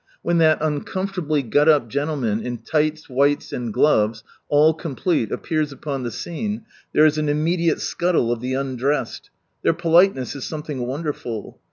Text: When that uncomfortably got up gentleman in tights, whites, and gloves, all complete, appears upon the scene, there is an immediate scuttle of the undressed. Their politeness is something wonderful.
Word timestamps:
When 0.23 0.39
that 0.39 0.57
uncomfortably 0.61 1.43
got 1.43 1.69
up 1.69 1.87
gentleman 1.87 2.39
in 2.41 2.57
tights, 2.63 3.07
whites, 3.07 3.53
and 3.53 3.71
gloves, 3.71 4.23
all 4.49 4.73
complete, 4.73 5.31
appears 5.31 5.71
upon 5.71 6.01
the 6.01 6.09
scene, 6.09 6.65
there 6.91 7.05
is 7.05 7.19
an 7.19 7.29
immediate 7.29 7.79
scuttle 7.81 8.31
of 8.31 8.41
the 8.41 8.55
undressed. 8.55 9.29
Their 9.61 9.73
politeness 9.75 10.35
is 10.35 10.43
something 10.43 10.87
wonderful. 10.87 11.59